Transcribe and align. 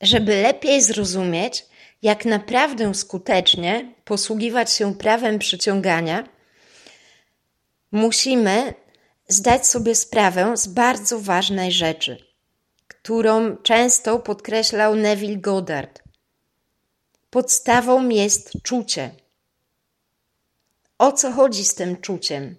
żeby 0.00 0.42
lepiej 0.42 0.82
zrozumieć, 0.82 1.66
jak 2.02 2.24
naprawdę 2.24 2.94
skutecznie 2.94 3.94
posługiwać 4.04 4.72
się 4.72 4.94
prawem 4.94 5.38
przyciągania, 5.38 6.28
musimy 7.92 8.74
zdać 9.28 9.66
sobie 9.66 9.94
sprawę 9.94 10.56
z 10.56 10.66
bardzo 10.66 11.20
ważnej 11.20 11.72
rzeczy, 11.72 12.24
którą 12.88 13.56
często 13.56 14.18
podkreślał 14.18 14.96
Neville 14.96 15.36
Goddard. 15.36 16.02
Podstawą 17.30 18.08
jest 18.08 18.52
czucie. 18.62 19.10
O 20.98 21.12
co 21.12 21.32
chodzi 21.32 21.64
z 21.64 21.74
tym 21.74 21.96
czuciem? 21.96 22.56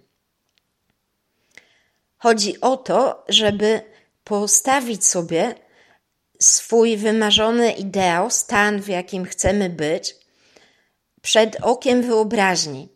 Chodzi 2.18 2.60
o 2.60 2.76
to, 2.76 3.24
żeby 3.28 3.80
postawić 4.24 5.06
sobie 5.06 5.54
swój 6.38 6.96
wymarzony 6.96 7.72
ideał, 7.72 8.30
stan, 8.30 8.82
w 8.82 8.88
jakim 8.88 9.24
chcemy 9.24 9.70
być, 9.70 10.16
przed 11.22 11.56
okiem 11.62 12.02
wyobraźni. 12.02 12.88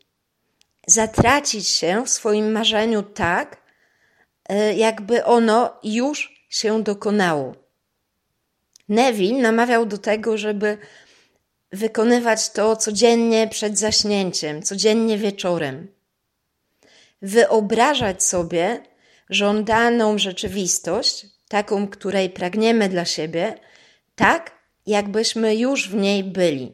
Zatracić 0.87 1.69
się 1.69 2.07
w 2.07 2.11
swoim 2.11 2.53
marzeniu 2.53 3.03
tak, 3.03 3.63
e, 4.49 4.75
jakby 4.75 5.25
ono 5.25 5.81
już 5.83 6.47
się 6.49 6.83
dokonało. 6.83 7.55
Neville 8.89 9.43
namawiał 9.43 9.87
do 9.87 9.99
tego, 9.99 10.39
żeby 10.39 10.79
wykonywać 11.73 12.51
to 12.51 12.77
codziennie 12.77 13.49
przed 13.49 13.79
zaśnięciem, 13.79 14.63
codziennie 14.63 15.19
wieczorem. 15.19 15.89
Wyobrażać 17.23 18.23
sobie 18.23 18.83
żądaną 19.31 20.19
rzeczywistość, 20.19 21.27
taką, 21.53 21.89
której 21.89 22.31
pragniemy 22.31 22.89
dla 22.89 23.05
siebie, 23.05 23.55
tak, 24.15 24.59
jakbyśmy 24.87 25.57
już 25.57 25.89
w 25.89 25.95
niej 25.95 26.25
byli. 26.25 26.73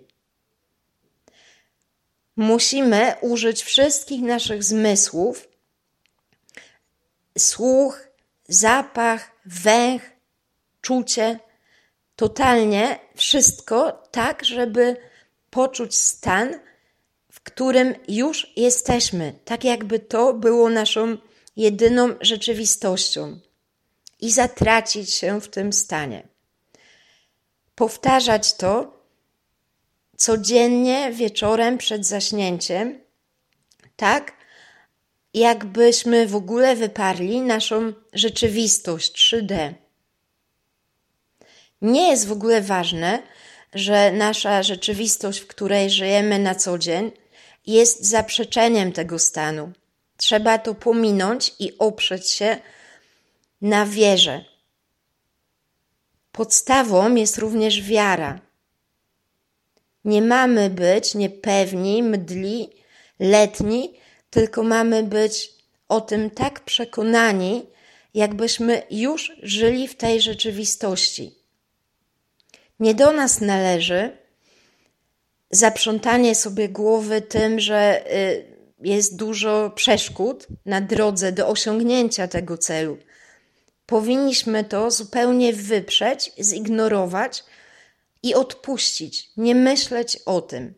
Musimy 2.36 3.14
użyć 3.20 3.62
wszystkich 3.62 4.22
naszych 4.22 4.64
zmysłów 4.64 5.48
słuch, 7.38 8.08
zapach, 8.48 9.30
węch, 9.44 10.02
czucie 10.80 11.38
totalnie 12.16 12.98
wszystko 13.14 14.02
tak, 14.10 14.44
żeby 14.44 14.96
poczuć 15.50 15.96
stan, 15.96 16.54
w 17.32 17.40
którym 17.40 17.94
już 18.08 18.52
jesteśmy, 18.56 19.34
tak 19.44 19.64
jakby 19.64 19.98
to 19.98 20.34
było 20.34 20.70
naszą 20.70 21.16
jedyną 21.56 22.14
rzeczywistością 22.20 23.47
i 24.20 24.32
zatracić 24.32 25.14
się 25.14 25.40
w 25.40 25.48
tym 25.48 25.72
stanie. 25.72 26.28
Powtarzać 27.74 28.54
to 28.54 28.98
codziennie 30.16 31.12
wieczorem 31.12 31.78
przed 31.78 32.06
zaśnięciem, 32.06 33.00
tak 33.96 34.32
jakbyśmy 35.34 36.26
w 36.26 36.36
ogóle 36.36 36.76
wyparli 36.76 37.40
naszą 37.40 37.92
rzeczywistość 38.12 39.32
3D. 39.32 39.74
Nie 41.82 42.08
jest 42.08 42.26
w 42.26 42.32
ogóle 42.32 42.62
ważne, 42.62 43.22
że 43.74 44.12
nasza 44.12 44.62
rzeczywistość, 44.62 45.40
w 45.40 45.46
której 45.46 45.90
żyjemy 45.90 46.38
na 46.38 46.54
co 46.54 46.78
dzień, 46.78 47.12
jest 47.66 48.04
zaprzeczeniem 48.04 48.92
tego 48.92 49.18
stanu. 49.18 49.72
Trzeba 50.16 50.58
to 50.58 50.74
pominąć 50.74 51.54
i 51.58 51.78
oprzeć 51.78 52.30
się 52.30 52.56
na 53.60 53.86
wierze. 53.86 54.44
Podstawą 56.32 57.14
jest 57.14 57.38
również 57.38 57.82
wiara. 57.82 58.40
Nie 60.04 60.22
mamy 60.22 60.70
być 60.70 61.14
niepewni, 61.14 62.02
mdli, 62.02 62.70
letni, 63.20 63.94
tylko 64.30 64.62
mamy 64.62 65.02
być 65.02 65.50
o 65.88 66.00
tym 66.00 66.30
tak 66.30 66.60
przekonani, 66.60 67.66
jakbyśmy 68.14 68.82
już 68.90 69.32
żyli 69.42 69.88
w 69.88 69.96
tej 69.96 70.20
rzeczywistości. 70.20 71.34
Nie 72.80 72.94
do 72.94 73.12
nas 73.12 73.40
należy 73.40 74.16
zaprzątanie 75.50 76.34
sobie 76.34 76.68
głowy 76.68 77.22
tym, 77.22 77.60
że 77.60 78.12
y, 78.16 78.58
jest 78.80 79.16
dużo 79.16 79.70
przeszkód 79.74 80.46
na 80.66 80.80
drodze 80.80 81.32
do 81.32 81.48
osiągnięcia 81.48 82.28
tego 82.28 82.58
celu. 82.58 82.98
Powinniśmy 83.88 84.64
to 84.64 84.90
zupełnie 84.90 85.52
wyprzeć, 85.52 86.32
zignorować 86.40 87.44
i 88.22 88.34
odpuścić, 88.34 89.30
nie 89.36 89.54
myśleć 89.54 90.16
o 90.26 90.40
tym. 90.40 90.74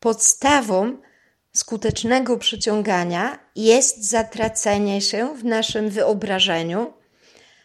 Podstawą 0.00 0.96
skutecznego 1.52 2.38
przyciągania 2.38 3.38
jest 3.56 4.10
zatracenie 4.10 5.00
się 5.00 5.36
w 5.36 5.44
naszym 5.44 5.90
wyobrażeniu, 5.90 6.92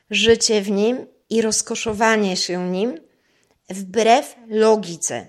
życie 0.10 0.62
w 0.62 0.72
nim 0.72 1.08
i 1.30 1.42
rozkoszowanie 1.42 2.38
się 2.38 2.72
nim 2.72 3.00
wbrew 3.70 4.36
logice. 4.48 5.28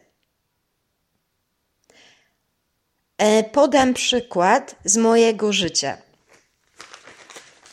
E, 3.18 3.44
podam 3.44 3.94
przykład 3.94 4.76
z 4.84 4.96
mojego 4.96 5.52
życia. 5.52 6.01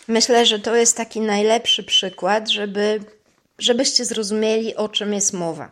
Myślę, 0.09 0.45
że 0.45 0.59
to 0.59 0.75
jest 0.75 0.97
taki 0.97 1.21
najlepszy 1.21 1.83
przykład, 1.83 2.49
żeby, 2.49 2.99
żebyście 3.59 4.05
zrozumieli, 4.05 4.75
o 4.75 4.89
czym 4.89 5.13
jest 5.13 5.33
mowa. 5.33 5.71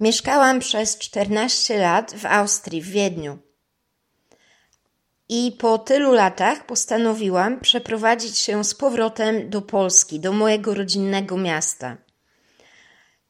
Mieszkałam 0.00 0.60
przez 0.60 0.98
14 0.98 1.78
lat 1.78 2.14
w 2.14 2.26
Austrii, 2.26 2.82
w 2.82 2.88
Wiedniu. 2.88 3.38
I 5.28 5.56
po 5.58 5.78
tylu 5.78 6.12
latach 6.12 6.66
postanowiłam 6.66 7.60
przeprowadzić 7.60 8.38
się 8.38 8.64
z 8.64 8.74
powrotem 8.74 9.50
do 9.50 9.62
Polski, 9.62 10.20
do 10.20 10.32
mojego 10.32 10.74
rodzinnego 10.74 11.36
miasta. 11.36 11.96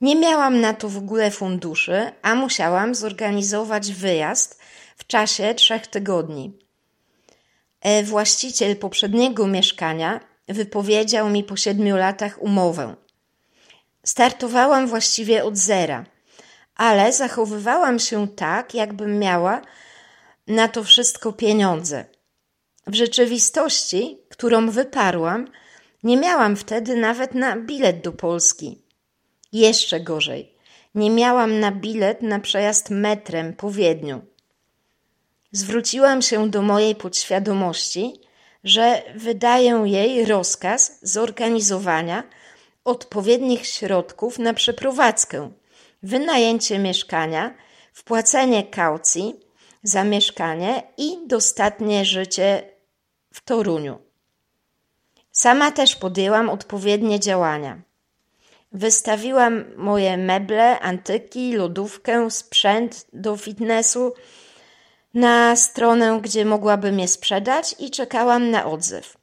Nie 0.01 0.17
miałam 0.17 0.61
na 0.61 0.75
to 0.75 0.89
w 0.89 0.99
ogóle 0.99 1.31
funduszy, 1.31 2.13
a 2.23 2.35
musiałam 2.35 2.95
zorganizować 2.95 3.93
wyjazd 3.93 4.61
w 4.97 5.07
czasie 5.07 5.55
trzech 5.55 5.87
tygodni. 5.87 6.66
E, 7.81 8.03
właściciel 8.03 8.77
poprzedniego 8.77 9.47
mieszkania 9.47 10.21
wypowiedział 10.49 11.31
mi 11.31 11.45
po 11.45 11.57
siedmiu 11.57 11.97
latach 11.97 12.43
umowę. 12.43 12.97
Startowałam 14.05 14.87
właściwie 14.87 15.45
od 15.45 15.57
zera, 15.57 16.05
ale 16.77 17.13
zachowywałam 17.13 17.99
się 17.99 18.29
tak, 18.29 18.75
jakbym 18.75 19.19
miała 19.19 19.63
na 20.47 20.69
to 20.69 20.85
wszystko 20.85 21.33
pieniądze. 21.33 22.05
W 22.87 22.95
rzeczywistości, 22.95 24.19
którą 24.29 24.71
wyparłam, 24.71 25.49
nie 26.03 26.17
miałam 26.17 26.57
wtedy 26.57 26.97
nawet 26.97 27.35
na 27.35 27.57
bilet 27.57 28.01
do 28.01 28.13
Polski. 28.13 28.83
Jeszcze 29.53 30.01
gorzej, 30.01 30.55
nie 30.95 31.11
miałam 31.11 31.61
na 31.61 31.73
bilet 31.73 32.23
na 32.23 32.41
przejazd 32.41 32.91
metrem 32.91 33.53
po 33.53 33.71
Wiedniu. 33.71 34.23
Zwróciłam 35.57 36.23
się 36.23 36.51
do 36.51 36.63
mojej 36.63 36.95
podświadomości, 36.95 38.21
że 38.65 39.03
wydaję 39.15 39.83
jej 39.87 40.25
rozkaz 40.25 40.99
zorganizowania 41.03 42.23
odpowiednich 42.85 43.67
środków 43.67 44.39
na 44.39 44.55
przeprowadzkę, 44.55 45.51
wynajęcie 46.03 46.79
mieszkania, 46.79 47.55
wpłacenie 47.93 48.65
kaucji 48.65 49.41
za 49.83 50.05
mieszkanie 50.05 50.83
i 50.97 51.19
dostatnie 51.27 52.05
życie 52.05 52.63
w 53.33 53.41
Toruniu. 53.41 53.99
Sama 55.33 55.71
też 55.71 55.97
podjęłam 55.97 56.51
odpowiednie 56.51 57.21
działania. 57.21 57.81
Wystawiłam 58.73 59.65
moje 59.77 60.17
meble, 60.17 60.81
antyki, 60.81 61.53
lodówkę, 61.53 62.31
sprzęt 62.31 63.07
do 63.13 63.37
fitnessu 63.37 64.13
na 65.17 65.57
stronę, 65.57 66.19
gdzie 66.23 66.45
mogłabym 66.45 67.01
je 67.01 67.09
sprzedać 67.09 67.75
i 67.79 67.91
czekałam 67.91 68.51
na 68.51 68.67
odzew. 68.67 69.17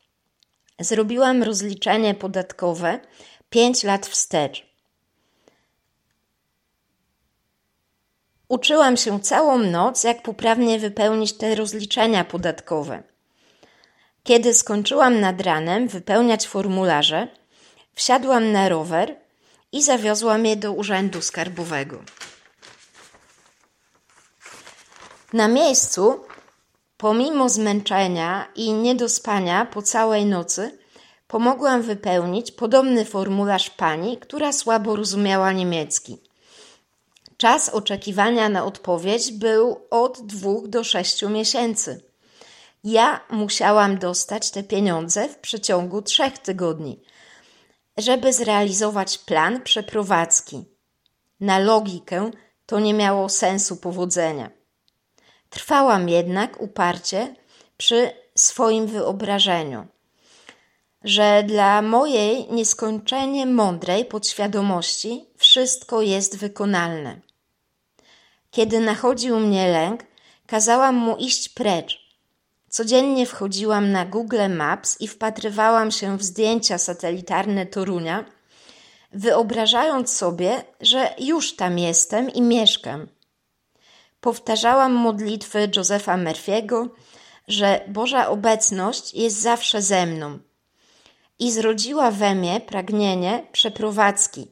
Zrobiłam 0.80 1.44
rozliczenie 1.44 2.14
podatkowe 2.16 3.00
5 3.50 3.84
lat 3.84 4.08
wstecz. 4.08 4.66
Uczyłam 8.48 8.98
się 8.98 9.20
całą 9.20 9.58
noc, 9.58 10.04
jak 10.04 10.22
poprawnie 10.22 10.80
wypełnić 10.80 11.34
te 11.34 11.56
rozliczenia 11.56 12.24
podatkowe. 12.24 13.04
Kiedy 14.24 14.54
skończyłam 14.54 15.20
nad 15.20 15.42
ranem 15.42 15.88
wypełniać 15.88 16.48
formularze, 16.48 17.28
wsiadłam 17.94 18.52
na 18.52 18.70
rower 18.70 19.16
i 19.72 19.84
zawiozłam 19.84 20.46
je 20.46 20.56
do 20.56 20.72
urzędu 20.72 21.22
skarbowego. 21.22 22.04
Na 25.34 25.48
miejscu, 25.48 26.20
pomimo 26.98 27.50
zmęczenia 27.50 28.48
i 28.56 28.74
niedospania 28.74 29.66
po 29.66 29.82
całej 29.82 30.26
nocy, 30.26 30.78
pomogłam 31.28 31.82
wypełnić 31.82 32.52
podobny 32.52 33.06
formularz 33.06 33.70
pani, 33.70 34.18
która 34.18 34.52
słabo 34.52 34.96
rozumiała 34.96 35.52
niemiecki. 35.52 36.18
Czas 37.38 37.70
oczekiwania 37.70 38.50
na 38.50 38.66
odpowiedź 38.66 39.32
był 39.32 39.82
od 39.90 40.22
dwóch 40.22 40.68
do 40.68 40.84
sześciu 40.84 41.30
miesięcy. 41.30 42.04
Ja 42.84 43.20
musiałam 43.30 43.98
dostać 43.98 44.52
te 44.52 44.64
pieniądze 44.64 45.30
w 45.30 45.38
przeciągu 45.38 46.02
trzech 46.02 46.38
tygodni, 46.38 47.00
żeby 47.98 48.34
zrealizować 48.34 49.18
plan 49.18 49.62
przeprowadzki. 49.62 50.66
Na 51.40 51.60
logikę 51.60 52.32
to 52.66 52.80
nie 52.80 52.94
miało 52.94 53.30
sensu 53.30 53.76
powodzenia. 53.76 54.63
Trwałam 55.54 56.10
jednak 56.10 56.62
uparcie 56.62 57.36
przy 57.78 58.12
swoim 58.36 58.88
wyobrażeniu, 58.88 59.88
że 61.04 61.44
dla 61.48 61.82
mojej 61.82 62.52
nieskończenie 62.52 63.46
mądrej 63.46 64.06
podświadomości 64.06 65.26
wszystko 65.38 66.02
jest 66.02 66.38
wykonalne. 66.38 67.20
Kiedy 68.52 68.80
nachodził 68.80 69.40
mnie 69.40 69.68
lęk, 69.68 70.04
kazałam 70.48 70.96
mu 70.96 71.18
iść 71.18 71.50
precz. 71.50 72.00
Codziennie 72.70 73.26
wchodziłam 73.26 73.92
na 73.92 74.06
Google 74.06 74.50
Maps 74.50 75.02
i 75.02 75.08
wpatrywałam 75.08 75.92
się 75.92 76.18
w 76.18 76.24
zdjęcia 76.24 76.78
satelitarne 76.78 77.66
Torunia, 77.66 78.26
wyobrażając 79.12 80.16
sobie, 80.16 80.64
że 80.82 81.16
już 81.20 81.56
tam 81.56 81.80
jestem 81.80 82.30
i 82.30 82.42
mieszkam. 82.42 83.08
Powtarzałam 84.24 84.94
modlitwy 84.94 85.70
Josefa 85.76 86.18
Murphy'ego, 86.18 86.90
że 87.48 87.86
Boża 87.88 88.30
obecność 88.30 89.14
jest 89.14 89.42
zawsze 89.42 89.82
ze 89.82 90.06
mną 90.06 90.40
i 91.40 91.52
zrodziła 91.52 92.12
we 92.12 92.36
mnie 92.36 92.62
pragnienie 92.62 93.48
przeprowadzki, 93.52 94.52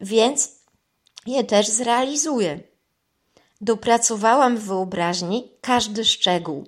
więc 0.00 0.52
je 1.26 1.44
też 1.44 1.68
zrealizuję. 1.68 2.60
Dopracowałam 3.60 4.56
w 4.56 4.64
wyobraźni 4.64 5.52
każdy 5.60 6.04
szczegół, 6.04 6.66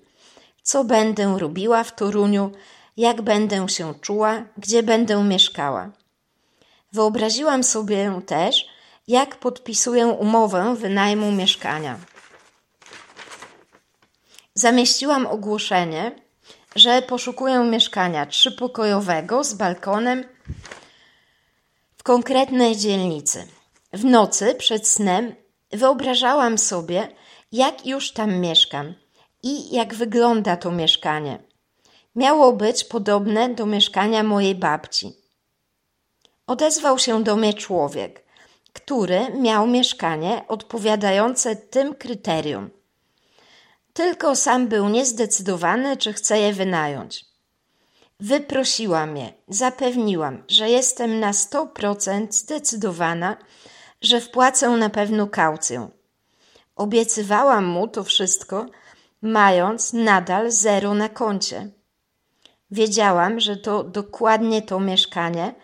co 0.63 0.85
będę 0.85 1.39
robiła 1.39 1.85
w 1.85 1.95
Toruniu, 1.95 2.51
jak 2.97 3.23
będę 3.23 3.69
się 3.69 3.95
czuła, 3.95 4.43
gdzie 4.59 4.83
będę 4.83 5.25
mieszkała. 5.25 5.91
Wyobraziłam 6.93 7.65
sobie 7.65 8.21
też, 8.27 8.67
jak 9.09 9.37
podpisuję 9.37 10.07
umowę 10.07 10.75
wynajmu 10.77 11.33
mieszkania. 11.33 11.99
Zamieściłam 14.61 15.27
ogłoszenie, 15.27 16.13
że 16.77 17.03
poszukuję 17.03 17.59
mieszkania 17.59 18.27
trzypokojowego 18.27 19.45
z 19.45 19.55
balkonem 19.55 20.25
w 21.97 22.03
konkretnej 22.03 22.77
dzielnicy. 22.77 23.47
W 23.93 24.05
nocy 24.05 24.55
przed 24.55 24.89
snem 24.89 25.35
wyobrażałam 25.73 26.59
sobie, 26.59 27.09
jak 27.53 27.87
już 27.87 28.13
tam 28.13 28.37
mieszkam 28.37 28.95
i 29.43 29.75
jak 29.75 29.95
wygląda 29.95 30.57
to 30.57 30.71
mieszkanie. 30.71 31.39
Miało 32.17 32.53
być 32.53 32.85
podobne 32.85 33.55
do 33.55 33.67
mieszkania 33.67 34.23
mojej 34.23 34.55
babci. 34.55 35.13
Odezwał 36.47 36.99
się 36.99 37.25
do 37.25 37.37
mnie 37.37 37.55
człowiek, 37.55 38.25
który 38.73 39.21
miał 39.39 39.67
mieszkanie 39.67 40.45
odpowiadające 40.49 41.57
tym 41.57 41.95
kryterium. 41.95 42.80
Tylko 43.93 44.37
sam 44.37 44.69
był 44.69 44.89
niezdecydowany, 44.89 45.97
czy 45.97 46.13
chce 46.13 46.39
je 46.39 46.53
wynająć. 46.53 47.25
Wyprosiłam 48.21 49.17
je, 49.17 49.33
zapewniłam, 49.49 50.43
że 50.49 50.71
jestem 50.71 51.21
na 51.21 51.33
sto 51.33 51.67
procent 51.67 52.35
zdecydowana, 52.35 53.37
że 54.03 54.21
wpłacę 54.21 54.71
na 54.71 54.91
pewno 54.91 55.27
kaucję. 55.27 55.89
Obiecywałam 56.77 57.65
mu 57.65 57.89
to 57.89 58.05
wszystko, 58.05 58.67
mając 59.23 59.93
nadal 59.93 60.51
zero 60.51 60.95
na 60.95 61.09
koncie. 61.09 61.71
Wiedziałam, 62.71 63.41
że 63.41 63.57
to 63.57 63.85
dokładnie 63.85 64.63
to 64.63 64.81
mieszkanie, 64.81 65.55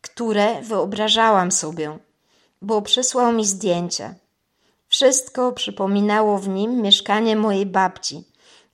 które 0.00 0.62
wyobrażałam 0.62 1.52
sobie, 1.52 1.98
bo 2.62 2.82
przysłał 2.82 3.32
mi 3.32 3.44
zdjęcia. 3.44 4.14
Wszystko 4.90 5.52
przypominało 5.52 6.38
w 6.38 6.48
nim 6.48 6.82
mieszkanie 6.82 7.36
mojej 7.36 7.66
babci. 7.66 8.24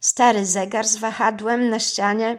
Stary 0.01 0.47
zegar 0.47 0.87
z 0.87 0.97
wahadłem 0.97 1.69
na 1.69 1.79
ścianie, 1.79 2.39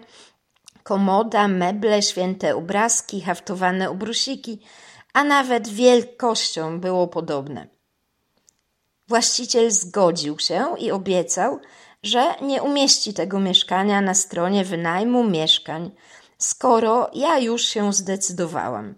komoda, 0.84 1.48
meble, 1.48 2.02
święte 2.02 2.56
obrazki, 2.56 3.22
haftowane 3.22 3.90
obrusiki, 3.90 4.60
a 5.14 5.24
nawet 5.24 5.68
wielkością 5.68 6.80
było 6.80 7.08
podobne. 7.08 7.68
Właściciel 9.08 9.72
zgodził 9.72 10.40
się 10.40 10.66
i 10.78 10.92
obiecał, 10.92 11.60
że 12.04 12.36
nie 12.42 12.64
umieści 12.64 13.14
tego 13.14 13.40
mieszkania 13.40 14.02
na 14.02 14.14
stronie 14.14 14.66
wynajmu 14.66 15.24
mieszkań, 15.24 15.92
skoro 16.38 17.10
ja 17.14 17.40
już 17.40 17.62
się 17.62 17.94
zdecydowałam. 17.94 18.96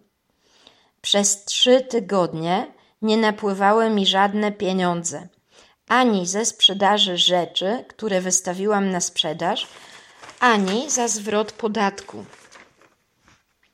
Przez 1.02 1.46
trzy 1.46 1.82
tygodnie 1.82 2.79
nie 3.02 3.18
napływały 3.18 3.90
mi 3.90 4.06
żadne 4.06 4.52
pieniądze, 4.52 5.28
ani 5.88 6.28
ze 6.28 6.46
sprzedaży 6.46 7.18
rzeczy, 7.18 7.86
które 7.88 8.22
wystawiłam 8.22 8.90
na 8.90 9.02
sprzedaż, 9.02 9.68
ani 10.40 10.90
za 10.90 11.08
zwrot 11.08 11.52
podatku 11.52 12.26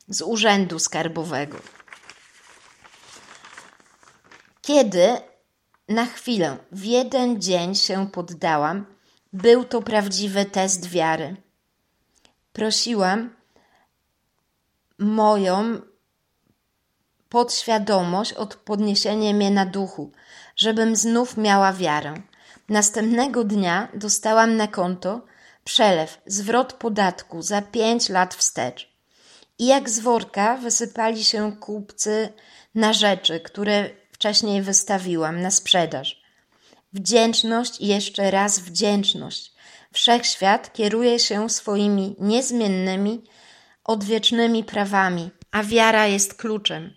z 0.08 0.22
urzędu 0.22 0.80
skarbowego. 0.80 1.58
Kiedy 4.62 5.18
na 5.90 6.06
chwilę, 6.06 6.58
w 6.72 6.84
jeden 6.84 7.42
dzień 7.42 7.76
się 7.76 8.08
poddałam, 8.12 8.86
był 9.34 9.64
to 9.64 9.82
prawdziwy 9.82 10.46
test 10.46 10.90
wiary. 10.90 11.36
Prosiłam 12.54 13.36
moją 15.00 15.82
podświadomość 17.30 18.34
od 18.34 18.56
podniesienia 18.56 19.34
mnie 19.34 19.52
na 19.52 19.66
duchu, 19.66 20.12
żebym 20.56 20.96
znów 20.96 21.38
miała 21.38 21.74
wiarę. 21.74 22.14
Następnego 22.70 23.44
dnia 23.44 23.88
dostałam 23.94 24.58
na 24.58 24.68
konto 24.68 25.22
przelew, 25.64 26.22
zwrot 26.26 26.74
podatku 26.74 27.42
za 27.42 27.62
pięć 27.62 28.10
lat 28.10 28.36
wstecz. 28.36 28.96
I 29.60 29.66
jak 29.66 29.90
z 29.90 30.00
worka 30.00 30.58
wysypali 30.58 31.24
się 31.24 31.58
kupcy 31.58 32.34
na 32.76 32.94
rzeczy, 32.94 33.40
które 33.40 33.90
wcześniej 34.12 34.62
wystawiłam 34.62 35.42
na 35.42 35.52
sprzedaż. 35.52 36.22
Wdzięczność 36.94 37.82
i 37.82 37.88
jeszcze 37.88 38.32
raz 38.32 38.60
wdzięczność. 38.60 39.54
Wszechświat 39.92 40.74
kieruje 40.74 41.20
się 41.20 41.50
swoimi 41.50 42.16
niezmiennymi, 42.20 43.24
odwiecznymi 43.84 44.64
prawami, 44.64 45.30
a 45.52 45.64
wiara 45.64 46.08
jest 46.08 46.34
kluczem. 46.34 46.94